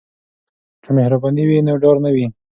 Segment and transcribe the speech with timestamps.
[0.83, 2.25] که مهرباني وي نو ډار نه وي.